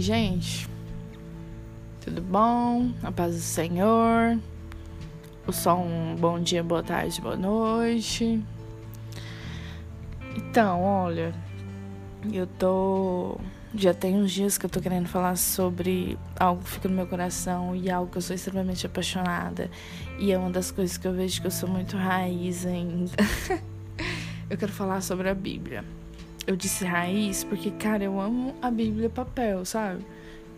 gente? 0.00 0.68
Tudo 2.00 2.22
bom? 2.22 2.92
A 3.02 3.12
paz 3.12 3.34
do 3.34 3.40
Senhor. 3.40 4.38
O 5.46 5.52
som, 5.52 6.16
bom 6.18 6.40
dia, 6.40 6.62
boa 6.62 6.82
tarde, 6.82 7.20
boa 7.20 7.36
noite. 7.36 8.42
Então, 10.36 10.82
olha, 10.82 11.34
eu 12.32 12.46
tô. 12.46 13.38
Já 13.74 13.94
tem 13.94 14.16
uns 14.16 14.32
dias 14.32 14.58
que 14.58 14.66
eu 14.66 14.70
tô 14.70 14.80
querendo 14.80 15.08
falar 15.08 15.36
sobre 15.36 16.18
algo 16.38 16.62
que 16.62 16.70
fica 16.70 16.88
no 16.88 16.94
meu 16.94 17.06
coração 17.06 17.76
e 17.76 17.90
algo 17.90 18.10
que 18.10 18.18
eu 18.18 18.22
sou 18.22 18.34
extremamente 18.34 18.86
apaixonada. 18.86 19.70
E 20.18 20.32
é 20.32 20.38
uma 20.38 20.50
das 20.50 20.70
coisas 20.70 20.96
que 20.96 21.06
eu 21.06 21.12
vejo 21.12 21.40
que 21.40 21.46
eu 21.46 21.50
sou 21.52 21.68
muito 21.68 21.96
raiz 21.96 22.66
ainda. 22.66 23.12
eu 24.50 24.56
quero 24.56 24.72
falar 24.72 25.00
sobre 25.00 25.28
a 25.28 25.34
Bíblia 25.34 25.84
eu 26.46 26.56
disse 26.56 26.84
raiz 26.84 27.44
porque, 27.44 27.70
cara, 27.70 28.04
eu 28.04 28.20
amo 28.20 28.54
a 28.60 28.70
Bíblia 28.70 29.08
papel, 29.08 29.64
sabe? 29.64 30.04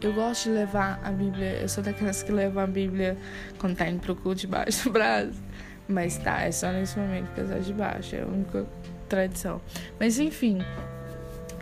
Eu 0.01 0.13
gosto 0.13 0.45
de 0.45 0.51
levar 0.51 1.01
a 1.05 1.13
Bíblia. 1.13 1.61
Eu 1.61 1.69
sou 1.69 1.83
daquelas 1.83 2.23
que 2.23 2.33
levam 2.33 2.63
a 2.63 2.67
Bíblia 2.67 3.17
quando 3.59 3.77
tá 3.77 3.89
indo 3.89 4.01
pro 4.01 4.17
culto 4.17 4.41
debaixo 4.41 4.85
do 4.85 4.91
braço. 4.91 5.41
Mas 5.89 6.19
tá, 6.19 6.43
é 6.43 6.51
só 6.51 6.73
nesse 6.73 6.99
momento 6.99 7.33
que 7.33 7.41
eu 7.41 7.49
tá 7.49 7.59
debaixo. 7.59 8.17
É 8.17 8.23
a 8.23 8.27
única 8.27 8.67
tradição. 9.09 9.61
Mas 10.01 10.19
enfim, 10.19 10.59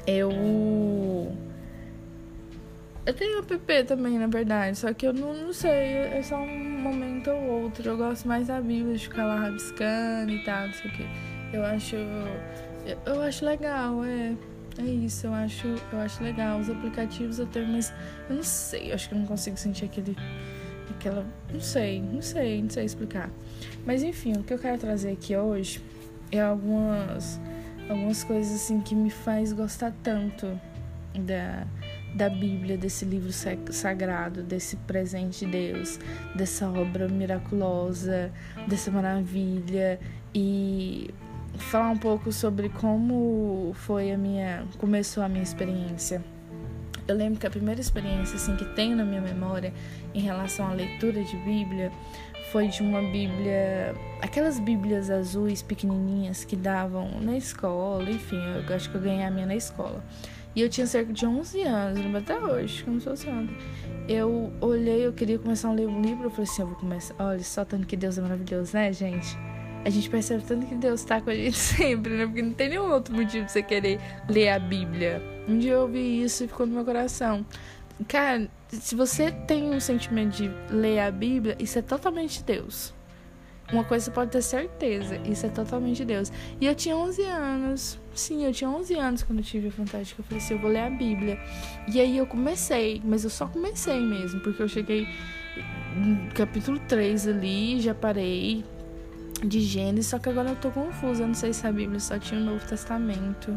eu. 0.06 0.30
Eu 3.04 3.14
tenho 3.14 3.40
app 3.40 3.84
também, 3.84 4.18
na 4.18 4.26
verdade, 4.26 4.78
só 4.78 4.92
que 4.92 5.06
eu 5.06 5.12
não, 5.12 5.34
não 5.34 5.52
sei, 5.52 5.70
é 5.70 6.22
só 6.22 6.36
um 6.36 6.80
momento 6.80 7.30
ou 7.30 7.62
outro. 7.62 7.88
Eu 7.88 7.96
gosto 7.96 8.28
mais 8.28 8.46
da 8.46 8.60
Bíblia, 8.60 8.94
de 8.96 9.04
ficar 9.04 9.24
lá 9.24 9.36
rabiscando 9.36 10.30
e 10.30 10.44
tal, 10.44 10.66
não 10.66 10.74
sei 10.74 10.90
o 10.90 10.94
que. 10.94 11.06
Eu 11.52 11.64
acho 11.64 11.96
eu 13.06 13.22
acho 13.22 13.44
legal, 13.44 14.04
é. 14.04 14.34
É 14.78 14.82
isso, 14.82 15.26
eu 15.26 15.34
acho, 15.34 15.66
eu 15.92 16.00
acho 16.00 16.22
legal. 16.22 16.58
Os 16.58 16.70
aplicativos 16.70 17.40
tenho, 17.52 17.68
mas 17.68 17.92
eu 18.28 18.36
não 18.36 18.42
sei, 18.42 18.90
eu 18.90 18.94
acho 18.94 19.08
que 19.08 19.14
eu 19.14 19.18
não 19.18 19.26
consigo 19.26 19.56
sentir 19.56 19.86
aquele. 19.86 20.16
aquela. 20.90 21.26
Não 21.52 21.60
sei, 21.60 22.00
não 22.00 22.22
sei, 22.22 22.62
não 22.62 22.70
sei 22.70 22.84
explicar. 22.84 23.30
Mas 23.84 24.02
enfim, 24.02 24.32
o 24.32 24.42
que 24.42 24.54
eu 24.54 24.58
quero 24.58 24.78
trazer 24.78 25.12
aqui 25.12 25.36
hoje 25.36 25.82
é 26.30 26.40
algumas. 26.40 27.40
algumas 27.88 28.24
coisas 28.24 28.54
assim 28.54 28.80
que 28.80 28.94
me 28.94 29.10
faz 29.10 29.52
gostar 29.52 29.92
tanto 30.02 30.46
da, 31.18 31.66
da 32.14 32.30
Bíblia, 32.30 32.78
desse 32.78 33.04
livro 33.04 33.32
sagrado, 33.70 34.42
desse 34.42 34.76
presente 34.76 35.44
de 35.44 35.52
Deus, 35.52 35.98
dessa 36.34 36.70
obra 36.70 37.08
miraculosa, 37.08 38.32
dessa 38.66 38.90
maravilha. 38.90 39.98
E 40.32 41.10
falar 41.58 41.90
um 41.90 41.96
pouco 41.96 42.32
sobre 42.32 42.68
como 42.68 43.72
foi 43.74 44.12
a 44.12 44.18
minha 44.18 44.64
começou 44.78 45.22
a 45.22 45.28
minha 45.28 45.42
experiência. 45.42 46.22
Eu 47.06 47.16
lembro 47.16 47.40
que 47.40 47.46
a 47.46 47.50
primeira 47.50 47.80
experiência 47.80 48.36
assim 48.36 48.56
que 48.56 48.64
tenho 48.74 48.96
na 48.96 49.04
minha 49.04 49.20
memória 49.20 49.72
em 50.14 50.20
relação 50.20 50.66
à 50.66 50.72
leitura 50.72 51.22
de 51.24 51.36
Bíblia 51.38 51.90
foi 52.50 52.66
de 52.66 52.82
uma 52.82 53.00
Bíblia, 53.00 53.94
aquelas 54.20 54.58
Bíblias 54.58 55.08
azuis 55.08 55.62
pequenininhas 55.62 56.44
que 56.44 56.56
davam 56.56 57.20
na 57.20 57.36
escola, 57.36 58.10
enfim, 58.10 58.40
eu 58.68 58.74
acho 58.74 58.90
que 58.90 58.96
eu 58.96 59.00
ganhei 59.00 59.22
a 59.22 59.30
minha 59.30 59.46
na 59.46 59.54
escola. 59.54 60.02
E 60.54 60.62
eu 60.62 60.68
tinha 60.68 60.86
cerca 60.86 61.12
de 61.12 61.24
11 61.24 61.62
anos, 61.62 61.98
lembro 62.00 62.18
até 62.18 62.36
hoje, 62.36 62.82
como 62.82 62.98
se 62.98 63.06
fosse 63.06 63.28
ontem. 63.28 63.56
Eu 64.08 64.52
olhei, 64.60 65.06
eu 65.06 65.12
queria 65.12 65.38
começar 65.38 65.68
a 65.68 65.72
ler 65.72 65.86
um 65.86 66.02
livro, 66.02 66.24
eu 66.24 66.30
falei 66.30 66.50
assim, 66.50 66.62
eu 66.62 66.68
vou 66.68 66.76
começar. 66.76 67.14
Olha, 67.20 67.42
só 67.44 67.64
tanto 67.64 67.86
que 67.86 67.96
Deus 67.96 68.18
é 68.18 68.22
maravilhoso, 68.22 68.74
né, 68.74 68.92
gente? 68.92 69.38
A 69.84 69.90
gente 69.90 70.10
percebe 70.10 70.42
tanto 70.44 70.66
que 70.66 70.74
Deus 70.74 71.00
está 71.00 71.20
com 71.20 71.30
a 71.30 71.34
gente 71.34 71.56
sempre, 71.58 72.16
né? 72.16 72.26
Porque 72.26 72.42
não 72.42 72.52
tem 72.52 72.68
nenhum 72.70 72.90
outro 72.90 73.14
motivo 73.14 73.46
de 73.46 73.52
você 73.52 73.62
querer 73.62 73.98
ler 74.28 74.50
a 74.50 74.58
Bíblia. 74.58 75.22
Um 75.48 75.58
dia 75.58 75.72
eu 75.72 75.82
ouvi 75.82 76.22
isso 76.22 76.44
e 76.44 76.48
ficou 76.48 76.66
no 76.66 76.74
meu 76.74 76.84
coração. 76.84 77.44
Cara, 78.08 78.48
se 78.68 78.94
você 78.94 79.30
tem 79.30 79.70
um 79.70 79.80
sentimento 79.80 80.36
de 80.36 80.50
ler 80.70 81.00
a 81.00 81.10
Bíblia, 81.10 81.56
isso 81.58 81.78
é 81.78 81.82
totalmente 81.82 82.42
Deus. 82.42 82.94
Uma 83.72 83.84
coisa 83.84 84.06
você 84.06 84.10
pode 84.10 84.30
ter 84.32 84.42
certeza, 84.42 85.16
isso 85.24 85.46
é 85.46 85.48
totalmente 85.48 86.04
Deus. 86.04 86.32
E 86.60 86.66
eu 86.66 86.74
tinha 86.74 86.96
11 86.96 87.22
anos. 87.22 88.00
Sim, 88.14 88.44
eu 88.44 88.52
tinha 88.52 88.68
11 88.68 88.94
anos 88.94 89.22
quando 89.22 89.38
eu 89.38 89.44
tive 89.44 89.68
a 89.68 89.70
que 89.70 89.80
eu 89.80 90.24
falei 90.24 90.38
assim, 90.38 90.54
eu 90.54 90.60
vou 90.60 90.70
ler 90.70 90.80
a 90.80 90.90
Bíblia. 90.90 91.38
E 91.92 92.00
aí 92.00 92.18
eu 92.18 92.26
comecei, 92.26 93.00
mas 93.04 93.22
eu 93.22 93.30
só 93.30 93.46
comecei 93.46 94.00
mesmo, 94.00 94.40
porque 94.40 94.60
eu 94.60 94.68
cheguei 94.68 95.06
no 95.94 96.32
capítulo 96.34 96.80
3 96.88 97.28
ali, 97.28 97.80
já 97.80 97.94
parei, 97.94 98.64
de 99.44 99.60
Gênesis, 99.60 100.06
só 100.06 100.18
que 100.18 100.28
agora 100.28 100.50
eu 100.50 100.56
tô 100.56 100.70
confusa. 100.70 101.22
Eu 101.22 101.28
não 101.28 101.34
sei 101.34 101.52
se 101.52 101.66
a 101.66 101.72
Bíblia 101.72 102.00
só 102.00 102.18
tinha 102.18 102.40
o 102.40 102.44
Novo 102.44 102.66
Testamento. 102.66 103.56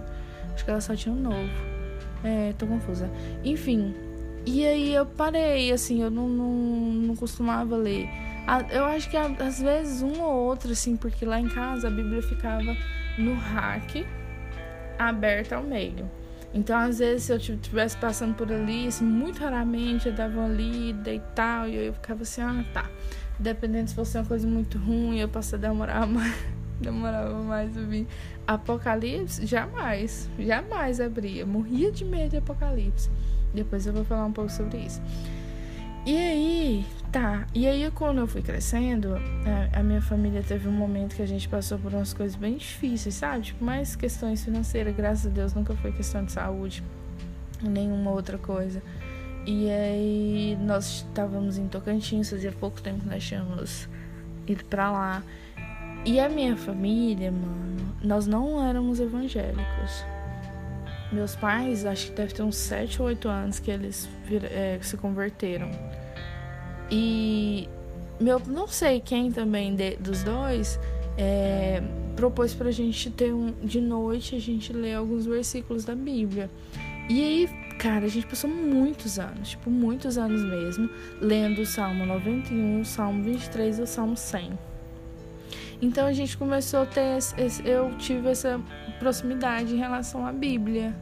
Acho 0.53 0.63
que 0.63 0.71
ela 0.71 0.81
só 0.81 0.95
tinha 0.95 1.13
o 1.13 1.19
Novo. 1.19 1.51
É, 2.23 2.53
tô 2.57 2.65
confusa. 2.65 3.09
Enfim, 3.43 3.93
e 4.45 4.65
aí 4.65 4.93
eu 4.93 5.05
parei, 5.05 5.71
assim, 5.71 6.01
eu 6.01 6.11
não, 6.11 6.27
não, 6.27 6.53
não 6.53 7.15
costumava 7.15 7.75
ler. 7.77 8.09
Eu 8.71 8.85
acho 8.85 9.09
que 9.09 9.15
às 9.15 9.61
vezes 9.61 10.01
um 10.01 10.21
ou 10.21 10.47
outro, 10.47 10.71
assim, 10.71 10.97
porque 10.97 11.25
lá 11.25 11.39
em 11.39 11.47
casa 11.47 11.87
a 11.87 11.91
Bíblia 11.91 12.21
ficava 12.21 12.75
no 13.17 13.35
rack 13.35 14.05
aberta 14.99 15.55
ao 15.55 15.63
meio. 15.63 16.09
Então, 16.53 16.77
às 16.77 16.99
vezes, 16.99 17.23
se 17.23 17.31
eu 17.31 17.37
estivesse 17.37 17.97
passando 17.97 18.35
por 18.35 18.51
ali, 18.51 18.87
assim, 18.87 19.05
muito 19.05 19.39
raramente 19.39 20.07
eu 20.07 20.13
dava 20.13 20.45
ali 20.45 20.91
e 20.91 21.21
tal, 21.33 21.67
e 21.67 21.87
eu 21.87 21.93
ficava 21.93 22.21
assim, 22.21 22.41
ah, 22.41 22.63
tá. 22.73 22.89
Dependendo 23.39 23.89
se 23.89 23.95
fosse 23.95 24.17
uma 24.17 24.25
coisa 24.25 24.47
muito 24.47 24.77
ruim, 24.77 25.19
eu 25.19 25.29
posso 25.29 25.57
demorar 25.57 26.05
mais. 26.07 26.33
Demorava 26.79 27.41
mais 27.41 27.77
a 27.77 27.81
vir. 27.81 28.07
Apocalipse, 28.45 29.45
jamais. 29.45 30.29
Jamais 30.37 30.99
abria. 30.99 31.45
Morria 31.45 31.91
de 31.91 32.03
medo 32.03 32.31
de 32.31 32.37
Apocalipse. 32.37 33.09
Depois 33.53 33.85
eu 33.85 33.93
vou 33.93 34.03
falar 34.03 34.25
um 34.25 34.33
pouco 34.33 34.51
sobre 34.51 34.79
isso. 34.79 35.01
E 36.05 36.17
aí, 36.17 36.85
tá. 37.13 37.47
E 37.53 37.65
aí, 37.65 37.89
quando 37.91 38.17
eu 38.17 38.27
fui 38.27 38.41
crescendo, 38.41 39.15
a, 39.15 39.79
a, 39.79 39.83
minha 39.83 40.01
família 40.01 40.43
teve 40.43 40.67
um 40.67 40.73
momento 40.73 41.15
que 41.15 41.21
a 41.21 41.25
gente 41.25 41.47
passou 41.47 41.79
por 41.79 41.93
umas 41.93 42.13
coisas 42.13 42.35
bem 42.35 42.57
difíceis, 42.57 43.15
sabe? 43.15 43.43
Tipo, 43.45 43.63
mais 43.63 43.95
questões 43.95 44.43
financeiras. 44.43 44.93
Graças 44.93 45.27
a 45.27 45.29
Deus, 45.29 45.53
nunca 45.53 45.73
foi 45.75 45.93
questão 45.93 46.25
de 46.25 46.33
saúde. 46.33 46.83
Nenhuma 47.61 48.11
outra 48.11 48.37
coisa. 48.37 48.83
E 49.45 49.69
aí 49.69 50.57
nós 50.61 50.85
estávamos 50.85 51.57
em 51.57 51.67
Tocantins, 51.67 52.29
fazia 52.29 52.51
pouco 52.51 52.81
tempo 52.81 53.01
que 53.01 53.09
nós 53.09 53.23
tínhamos 53.23 53.89
ido 54.47 54.63
pra 54.65 54.91
lá. 54.91 55.23
E 56.05 56.19
a 56.19 56.29
minha 56.29 56.55
família, 56.55 57.31
mano, 57.31 57.95
nós 58.03 58.27
não 58.27 58.65
éramos 58.65 58.99
evangélicos. 58.99 60.05
Meus 61.11 61.35
pais, 61.35 61.85
acho 61.85 62.07
que 62.07 62.13
deve 62.13 62.33
ter 62.33 62.41
uns 62.41 62.55
7 62.55 63.01
ou 63.01 63.07
8 63.07 63.27
anos 63.29 63.59
que 63.59 63.69
eles 63.69 64.09
é, 64.51 64.79
se 64.81 64.97
converteram. 64.97 65.69
E 66.89 67.67
meu, 68.19 68.39
não 68.47 68.67
sei 68.67 68.99
quem 68.99 69.31
também 69.31 69.75
de, 69.75 69.95
dos 69.97 70.23
dois 70.23 70.79
é, 71.17 71.81
propôs 72.15 72.53
pra 72.53 72.71
gente 72.71 73.09
ter 73.09 73.33
um. 73.33 73.51
De 73.63 73.81
noite 73.81 74.35
a 74.35 74.39
gente 74.39 74.71
ler 74.71 74.95
alguns 74.95 75.25
versículos 75.25 75.83
da 75.83 75.95
Bíblia. 75.95 76.49
E 77.09 77.23
aí 77.23 77.49
Cara, 77.77 78.05
a 78.05 78.07
gente 78.07 78.25
passou 78.25 78.49
muitos 78.49 79.19
anos, 79.19 79.49
tipo, 79.49 79.69
muitos 79.69 80.17
anos 80.17 80.41
mesmo, 80.45 80.89
lendo 81.19 81.63
o 81.63 81.65
Salmo 81.65 82.05
91, 82.05 82.79
o 82.79 82.85
Salmo 82.85 83.21
23 83.23 83.79
e 83.79 83.81
o 83.81 83.87
Salmo 83.87 84.15
100. 84.15 84.57
Então 85.81 86.07
a 86.07 86.13
gente 86.13 86.37
começou 86.37 86.83
a 86.83 86.85
ter. 86.85 87.17
Esse, 87.17 87.67
eu 87.67 87.93
tive 87.97 88.29
essa 88.29 88.57
proximidade 88.99 89.73
em 89.73 89.77
relação 89.77 90.25
à 90.25 90.31
Bíblia. 90.31 90.95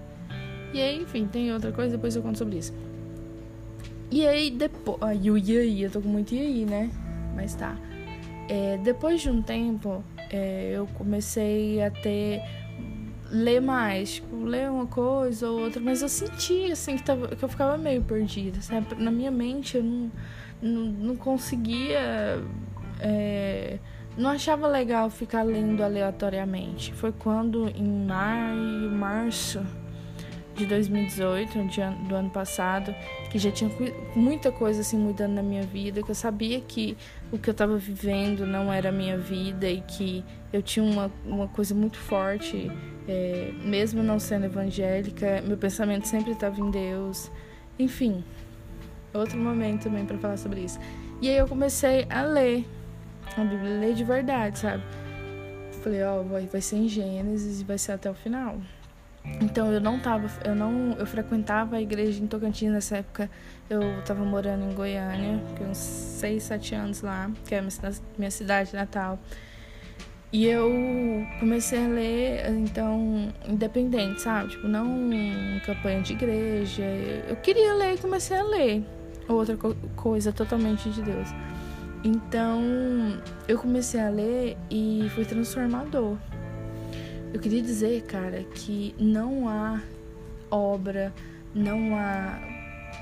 E 0.73 0.81
aí, 0.81 1.03
enfim, 1.03 1.28
tem 1.28 1.53
outra 1.53 1.72
coisa, 1.72 1.95
depois 1.95 2.16
eu 2.16 2.23
conto 2.23 2.39
sobre 2.39 2.57
isso. 2.57 2.73
E 4.09 4.25
aí, 4.25 4.50
depois. 4.50 4.97
Ai, 5.01 5.29
o 5.29 5.38
e 5.38 5.57
aí, 5.57 5.83
eu 5.83 5.91
tô 5.91 6.01
com 6.01 6.09
muito 6.09 6.33
aí, 6.33 6.66
né? 6.66 6.89
Mas 7.35 7.53
tá. 7.53 7.78
É, 8.50 8.78
depois 8.78 9.22
de 9.22 9.29
um 9.29 9.41
tempo, 9.41 10.03
é, 10.31 10.72
eu 10.73 10.88
comecei 10.95 11.79
a 11.83 11.91
ter 11.91 12.41
ler 13.31 13.62
mais, 13.62 14.16
tipo, 14.16 14.44
ler 14.44 14.69
uma 14.69 14.86
coisa 14.86 15.50
ou 15.50 15.62
outra, 15.62 15.81
mas 15.81 16.01
eu 16.01 16.10
sentia 16.10 16.74
assim 16.74 16.98
que, 16.98 17.04
tava, 17.04 17.30
que 17.30 17.44
eu 17.44 17.50
ficava 17.50 17.78
meio 17.78 18.01
perdida, 18.04 18.62
sabe? 18.62 18.95
Na 19.01 19.10
minha 19.10 19.31
mente 19.31 19.78
eu 19.78 19.83
não, 19.83 20.12
não, 20.62 20.86
não 20.86 21.16
conseguia. 21.16 22.44
É, 23.00 23.80
não 24.18 24.30
achava 24.30 24.68
legal 24.68 25.10
ficar 25.10 25.44
lendo 25.44 25.81
aleatoriamente. 25.81 26.94
Foi 26.94 27.12
quando 27.12 27.69
em 27.69 28.06
maio, 28.06 28.92
março 28.92 29.66
de 30.54 30.66
2018, 30.66 31.57
do 32.07 32.16
ano 32.16 32.30
passado, 32.30 32.94
que 33.31 33.39
já 33.39 33.50
tinha 33.50 33.72
muita 34.16 34.51
coisa 34.51 34.81
assim 34.81 34.98
mudando 34.98 35.34
na 35.34 35.42
minha 35.42 35.63
vida, 35.63 36.04
que 36.04 36.12
eu 36.12 36.16
sabia 36.16 36.60
que 36.60 36.98
o 37.31 37.38
que 37.38 37.50
eu 37.50 37.54
estava 37.54 37.78
vivendo 37.78 38.45
não 38.45 38.72
era 38.72 38.89
a 38.89 38.92
minha 38.92 39.18
vida 39.18 39.69
e 39.69 39.81
que 39.81 40.24
eu 40.51 40.62
tinha 40.62 40.83
uma, 40.83 41.12
uma 41.25 41.48
coisa 41.48 41.74
muito 41.74 41.98
forte 41.98 42.69
é, 43.07 43.51
mesmo 43.63 44.04
não 44.04 44.19
sendo 44.19 44.45
evangélica, 44.45 45.42
meu 45.45 45.57
pensamento 45.57 46.07
sempre 46.07 46.31
estava 46.31 46.60
em 46.60 46.69
Deus. 46.69 47.31
Enfim, 47.80 48.24
outro 49.13 49.38
momento 49.38 49.83
também 49.83 50.06
para 50.06 50.18
falar 50.18 50.38
sobre 50.38 50.62
isso. 50.62 50.80
E 51.22 51.30
aí 51.30 51.38
eu 51.38 51.48
comecei 51.48 52.06
a 52.10 52.24
ler 52.24 52.66
a 53.38 53.44
Bíblia, 53.44 53.80
ler 53.80 53.94
de 53.94 54.04
verdade, 54.04 54.60
sabe? 54.60 54.84
Falei, 55.84 56.04
ó, 56.04 56.19
oh, 56.19 56.24
vai, 56.24 56.45
vai 56.48 56.62
ser 56.62 56.75
em 56.75 56.88
Gênesis 56.88 57.62
e 57.62 57.63
vai 57.63 57.77
ser 57.77 57.94
até 57.94 58.10
o 58.10 58.13
final. 58.13 58.57
Então 59.41 59.71
eu 59.71 59.79
não 59.79 60.00
tava, 60.00 60.29
eu 60.44 60.56
não, 60.56 60.94
eu 60.97 61.06
frequentava 61.06 61.75
a 61.75 61.81
igreja 61.81 62.21
em 62.21 62.27
Tocantins 62.27 62.71
nessa 62.71 62.97
época. 62.97 63.29
Eu 63.69 64.01
tava 64.03 64.23
morando 64.25 64.63
em 64.63 64.73
Goiânia, 64.73 65.41
fiquei 65.50 65.65
uns 65.65 65.77
6, 65.77 66.44
7 66.44 66.75
anos 66.75 67.01
lá, 67.01 67.31
que 67.45 67.56
é 67.56 67.59
a 67.59 67.62
minha, 68.18 68.31
cidade 68.31 68.73
natal. 68.73 69.19
E 70.33 70.45
eu 70.45 70.71
comecei 71.39 71.83
a 71.83 71.88
ler, 71.88 72.50
então, 72.51 73.33
independente, 73.47 74.21
sabe? 74.21 74.51
Tipo, 74.51 74.68
não 74.68 75.09
campanha 75.65 76.01
de 76.01 76.13
igreja. 76.13 76.83
Eu 77.27 77.35
queria 77.35 77.74
ler 77.74 77.95
e 77.95 77.97
comecei 77.97 78.38
a 78.38 78.44
ler. 78.44 78.85
Outra 79.27 79.57
coisa 79.95 80.31
totalmente 80.31 80.89
de 80.89 81.01
Deus. 81.01 81.29
Então, 82.03 82.62
eu 83.47 83.57
comecei 83.57 84.00
a 84.00 84.09
ler 84.09 84.57
e 84.69 85.09
foi 85.13 85.25
transformador. 85.25 86.17
Eu 87.33 87.39
queria 87.39 87.62
dizer, 87.62 88.04
cara, 88.04 88.44
que 88.44 88.94
não 89.00 89.48
há 89.48 89.81
obra, 90.50 91.13
não 91.56 91.95
há 91.95 92.39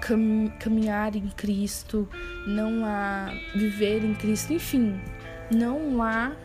cam 0.01 0.47
caminhar 0.59 1.15
em 1.15 1.27
Cristo, 1.29 2.07
não 2.47 2.85
há 2.85 3.33
viver 3.55 4.03
em 4.03 4.13
Cristo, 4.13 4.53
enfim, 4.53 4.99
não 5.51 6.01
há 6.01 6.35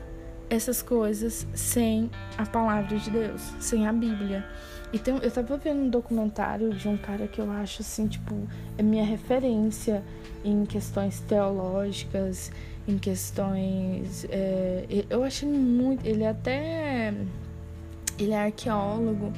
essas 0.48 0.82
coisas 0.82 1.46
sem 1.54 2.10
a 2.38 2.46
palavra 2.46 2.96
de 2.96 3.10
Deus, 3.10 3.40
sem 3.60 3.86
a 3.86 3.92
Bíblia. 3.92 4.44
Então, 4.92 5.18
eu 5.18 5.30
tava 5.30 5.56
vendo 5.56 5.82
um 5.82 5.90
documentário 5.90 6.72
de 6.72 6.88
um 6.88 6.96
cara 6.96 7.26
que 7.26 7.40
eu 7.40 7.50
acho 7.50 7.82
assim, 7.82 8.06
tipo, 8.06 8.34
é 8.78 8.82
minha 8.82 9.04
referência 9.04 10.04
em 10.44 10.64
questões 10.64 11.20
teológicas, 11.20 12.52
em 12.86 12.96
questões. 12.96 14.24
É, 14.30 15.04
eu 15.10 15.24
ele 15.24 15.46
muito. 15.46 16.06
Ele 16.06 16.22
é 16.22 16.28
até. 16.28 17.12
Ele 18.18 18.32
é 18.32 18.44
arqueólogo. 18.44 19.32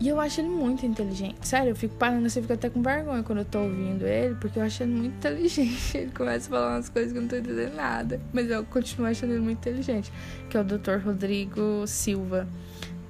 E 0.00 0.08
eu 0.08 0.20
acho 0.20 0.40
ele 0.40 0.48
muito 0.48 0.86
inteligente. 0.86 1.36
Sério, 1.42 1.70
eu 1.70 1.76
fico 1.76 1.96
parando 1.96 2.26
assim, 2.26 2.40
fico 2.40 2.52
até 2.52 2.70
com 2.70 2.80
vergonha 2.80 3.22
quando 3.24 3.40
eu 3.40 3.44
tô 3.44 3.62
ouvindo 3.62 4.06
ele, 4.06 4.36
porque 4.36 4.58
eu 4.58 4.62
acho 4.62 4.84
ele 4.84 4.92
muito 4.92 5.16
inteligente. 5.16 5.98
Ele 5.98 6.12
começa 6.12 6.46
a 6.46 6.50
falar 6.50 6.76
umas 6.76 6.88
coisas 6.88 7.10
que 7.10 7.18
eu 7.18 7.22
não 7.22 7.28
tô 7.28 7.36
entendendo 7.36 7.74
nada. 7.74 8.20
Mas 8.32 8.48
eu 8.48 8.64
continuo 8.64 9.08
achando 9.08 9.32
ele 9.32 9.40
muito 9.40 9.58
inteligente. 9.58 10.12
Que 10.48 10.56
é 10.56 10.60
o 10.60 10.64
Dr. 10.64 10.98
Rodrigo 11.04 11.84
Silva. 11.86 12.46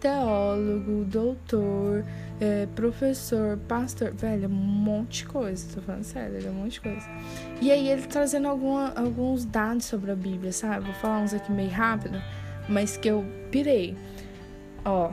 Teólogo, 0.00 1.04
doutor, 1.04 2.04
é, 2.40 2.66
professor, 2.74 3.58
pastor. 3.68 4.12
Velho, 4.14 4.44
é 4.44 4.48
um 4.48 4.50
monte 4.50 5.24
de 5.24 5.26
coisa. 5.26 5.66
Tô 5.74 5.82
falando 5.82 6.04
sério, 6.04 6.36
ele 6.36 6.46
é 6.46 6.50
um 6.50 6.54
monte 6.54 6.72
de 6.72 6.80
coisa. 6.80 7.06
E 7.60 7.70
aí 7.70 7.88
ele 7.88 8.02
trazendo 8.02 8.48
alguma, 8.48 8.94
alguns 8.94 9.44
dados 9.44 9.84
sobre 9.84 10.10
a 10.10 10.16
Bíblia, 10.16 10.52
sabe? 10.52 10.86
Vou 10.86 10.94
falar 10.94 11.20
uns 11.20 11.34
aqui 11.34 11.52
meio 11.52 11.70
rápido, 11.70 12.18
mas 12.66 12.96
que 12.96 13.08
eu 13.08 13.26
pirei. 13.50 13.94
Ó, 14.84 15.12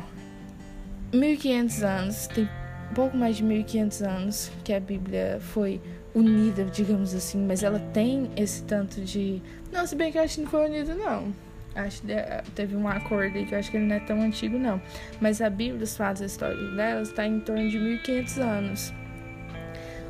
1500 1.14 1.84
anos, 1.84 2.28
tem 2.28 2.50
pouco 2.94 3.16
mais 3.16 3.38
de 3.38 3.44
1500 3.44 4.02
anos 4.02 4.52
que 4.64 4.74
a 4.74 4.80
Bíblia 4.80 5.38
foi 5.40 5.82
unida, 6.14 6.64
digamos 6.66 7.14
assim, 7.14 7.46
mas 7.46 7.62
ela 7.62 7.80
tem 7.94 8.30
esse 8.36 8.64
tanto 8.64 9.02
de. 9.02 9.42
Não, 9.72 9.86
se 9.86 9.96
bem 9.96 10.12
que 10.12 10.18
eu 10.18 10.24
acho 10.24 10.36
que 10.36 10.42
não 10.42 10.50
foi 10.50 10.66
unida, 10.66 10.96
não. 10.96 11.34
Acho 11.76 12.02
que 12.04 12.14
teve 12.56 12.74
um 12.76 12.88
acordo 12.88 13.38
aí 13.38 13.46
que 13.46 13.54
eu 13.54 13.60
acho 13.60 13.70
que 13.70 13.76
ele 13.76 13.86
não 13.86 13.98
é 13.98 14.00
tão 14.00 14.22
antigo, 14.22 14.58
não. 14.58 14.82
Mas 15.20 15.42
a 15.42 15.50
Bíblia, 15.50 15.84
os 15.84 15.98
fatos, 15.98 16.22
a 16.22 16.26
história 16.26 16.56
dela 16.72 17.02
está 17.02 17.28
em 17.28 17.42
torno 17.42 17.70
de 17.70 17.78
1500 17.78 18.38
anos. 18.40 18.94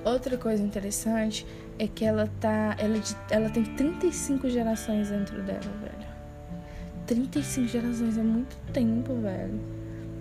Outra 0.03 0.37
coisa 0.37 0.61
interessante 0.61 1.45
é 1.79 1.87
que 1.87 2.05
ela 2.05 2.29
tá. 2.39 2.75
Ela, 2.77 3.01
ela 3.31 3.49
tem 3.49 3.63
35 3.63 4.47
gerações 4.47 5.09
dentro 5.09 5.41
dela, 5.41 5.59
velho. 5.81 6.14
35 7.05 7.67
gerações 7.67 8.17
é 8.17 8.23
muito 8.23 8.57
tempo, 8.71 9.13
velho. 9.15 9.59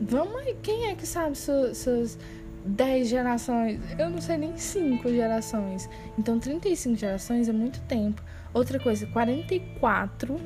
Vamos 0.00 0.36
aí, 0.36 0.56
quem 0.62 0.86
é 0.86 0.94
que 0.94 1.06
sabe 1.06 1.36
suas, 1.36 1.78
suas 1.78 2.18
10 2.64 3.08
gerações? 3.08 3.80
Eu 3.98 4.10
não 4.10 4.20
sei 4.20 4.36
nem 4.36 4.56
5 4.56 5.08
gerações. 5.08 5.88
Então, 6.18 6.38
35 6.38 6.96
gerações 6.96 7.48
é 7.48 7.52
muito 7.52 7.80
tempo. 7.82 8.22
Outra 8.52 8.78
coisa, 8.78 9.06
44 9.06 10.36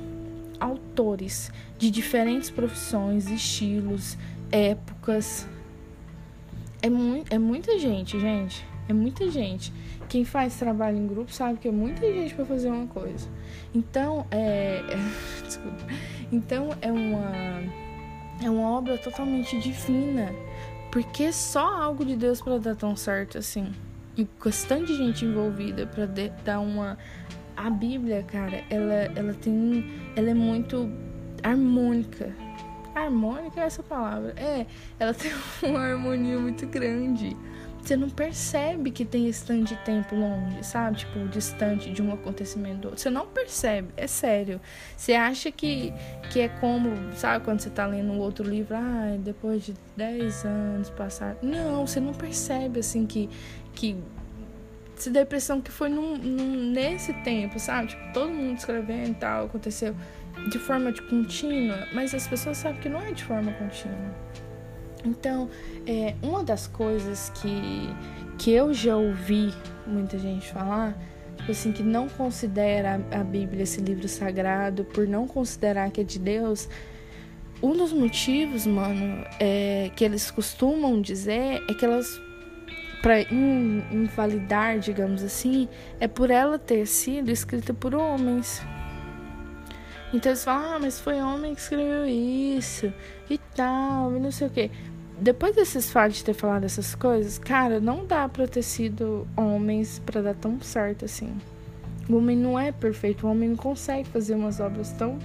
autores 0.60 1.52
de 1.76 1.90
diferentes 1.90 2.50
profissões, 2.50 3.30
estilos, 3.30 4.16
épocas. 4.50 5.46
É, 6.82 6.88
mu 6.88 7.24
é 7.30 7.38
muita 7.38 7.78
gente, 7.78 8.18
gente. 8.18 8.64
É 8.88 8.92
muita 8.92 9.30
gente. 9.30 9.72
Quem 10.08 10.24
faz 10.24 10.56
trabalho 10.56 10.96
em 10.96 11.06
grupo 11.06 11.32
sabe 11.32 11.58
que 11.58 11.68
é 11.68 11.70
muita 11.70 12.00
gente 12.00 12.34
para 12.34 12.44
fazer 12.44 12.70
uma 12.70 12.86
coisa. 12.86 13.28
Então, 13.74 14.26
é. 14.30 14.82
Desculpa. 15.44 15.86
Então, 16.32 16.70
é 16.80 16.90
uma 16.90 17.62
é 18.42 18.48
uma 18.48 18.70
obra 18.70 18.96
totalmente 18.98 19.58
divina. 19.58 20.32
Porque 20.90 21.32
só 21.32 21.82
algo 21.82 22.04
de 22.04 22.16
Deus 22.16 22.40
para 22.40 22.58
dar 22.58 22.74
tão 22.74 22.96
certo 22.96 23.38
assim. 23.38 23.72
E 24.16 24.26
de 24.84 24.96
gente 24.96 25.24
envolvida 25.24 25.86
para 25.86 26.06
dar 26.44 26.60
uma. 26.60 26.98
A 27.56 27.70
Bíblia, 27.70 28.22
cara, 28.22 28.64
ela, 28.70 29.12
ela 29.14 29.34
tem. 29.34 29.84
Ela 30.16 30.30
é 30.30 30.34
muito 30.34 30.90
harmônica. 31.42 32.34
Harmônica 32.94 33.60
é 33.60 33.64
essa 33.64 33.82
palavra? 33.82 34.32
É, 34.36 34.66
ela 34.98 35.12
tem 35.14 35.30
uma 35.62 35.80
harmonia 35.80 36.38
muito 36.38 36.66
grande 36.66 37.36
você 37.88 37.96
não 37.96 38.10
percebe 38.10 38.90
que 38.90 39.02
tem 39.02 39.28
esse 39.28 39.42
tanto 39.46 39.64
de 39.64 39.76
tempo 39.76 40.14
longe, 40.14 40.62
sabe? 40.62 40.98
Tipo, 40.98 41.26
distante 41.28 41.90
de 41.90 42.02
um 42.02 42.12
acontecimento 42.12 42.80
do 42.80 42.88
outro. 42.88 43.00
Você 43.00 43.08
não 43.08 43.26
percebe, 43.26 43.88
é 43.96 44.06
sério. 44.06 44.60
Você 44.94 45.14
acha 45.14 45.50
que, 45.50 45.94
que 46.30 46.40
é 46.40 46.48
como, 46.48 46.90
sabe, 47.14 47.46
quando 47.46 47.60
você 47.60 47.70
tá 47.70 47.86
lendo 47.86 48.12
um 48.12 48.18
outro 48.18 48.46
livro, 48.46 48.76
ah, 48.76 49.16
depois 49.18 49.64
de 49.64 49.74
10 49.96 50.44
anos 50.44 50.90
passar. 50.90 51.38
Não, 51.40 51.86
você 51.86 51.98
não 51.98 52.12
percebe, 52.12 52.80
assim, 52.80 53.06
que. 53.06 53.30
que 53.74 53.96
se 54.94 55.10
dá 55.10 55.20
a 55.20 55.22
impressão 55.22 55.60
que 55.60 55.70
foi 55.70 55.88
num, 55.88 56.18
num, 56.18 56.70
nesse 56.70 57.14
tempo, 57.22 57.58
sabe? 57.58 57.88
Tipo, 57.88 58.12
todo 58.12 58.30
mundo 58.30 58.58
escrevendo 58.58 59.12
e 59.12 59.14
tal, 59.14 59.46
aconteceu 59.46 59.94
de 60.50 60.58
forma 60.58 60.92
de 60.92 61.00
contínua, 61.02 61.88
mas 61.94 62.14
as 62.14 62.26
pessoas 62.26 62.58
sabem 62.58 62.80
que 62.80 62.88
não 62.88 63.00
é 63.00 63.12
de 63.12 63.24
forma 63.24 63.50
contínua. 63.52 64.14
Então, 65.04 65.48
é, 65.86 66.14
uma 66.22 66.42
das 66.42 66.66
coisas 66.66 67.30
que, 67.30 67.94
que 68.38 68.52
eu 68.52 68.72
já 68.74 68.96
ouvi 68.96 69.52
muita 69.86 70.18
gente 70.18 70.50
falar, 70.50 70.96
tipo 71.36 71.50
assim, 71.50 71.72
que 71.72 71.82
não 71.82 72.08
considera 72.08 73.00
a 73.10 73.24
Bíblia 73.24 73.62
esse 73.62 73.80
livro 73.80 74.08
sagrado, 74.08 74.84
por 74.84 75.06
não 75.06 75.26
considerar 75.26 75.90
que 75.90 76.00
é 76.00 76.04
de 76.04 76.18
Deus, 76.18 76.68
um 77.62 77.72
dos 77.72 77.92
motivos, 77.92 78.66
mano, 78.66 79.24
é, 79.40 79.90
que 79.96 80.04
eles 80.04 80.30
costumam 80.30 81.00
dizer 81.00 81.64
é 81.68 81.74
que 81.74 81.84
elas, 81.84 82.20
para 83.02 83.20
in, 83.22 83.82
invalidar, 83.90 84.78
digamos 84.78 85.24
assim, 85.24 85.68
é 85.98 86.06
por 86.06 86.30
ela 86.30 86.58
ter 86.58 86.86
sido 86.86 87.30
escrita 87.30 87.74
por 87.74 87.94
homens. 87.94 88.62
Então 90.12 90.30
eles 90.30 90.44
falam, 90.44 90.76
ah, 90.76 90.78
mas 90.80 91.00
foi 91.00 91.20
homem 91.20 91.54
que 91.54 91.60
escreveu 91.60 92.06
isso 92.06 92.92
e 93.28 93.36
tal, 93.56 94.14
e 94.14 94.20
não 94.20 94.30
sei 94.30 94.46
o 94.46 94.50
que 94.50 94.70
depois 95.20 95.54
desses 95.54 95.90
fatos 95.90 96.18
de 96.18 96.24
ter 96.24 96.34
falado 96.34 96.64
essas 96.64 96.94
coisas, 96.94 97.38
cara, 97.38 97.80
não 97.80 98.06
dá 98.06 98.28
pra 98.28 98.46
ter 98.46 98.62
sido 98.62 99.26
homens 99.36 100.00
para 100.04 100.22
dar 100.22 100.34
tão 100.34 100.60
certo 100.60 101.04
assim. 101.04 101.36
O 102.08 102.16
homem 102.16 102.36
não 102.36 102.58
é 102.58 102.72
perfeito, 102.72 103.26
o 103.26 103.30
homem 103.30 103.50
não 103.50 103.56
consegue 103.56 104.08
fazer 104.08 104.34
umas 104.34 104.60
obras 104.60 104.92
tão. 104.92 105.18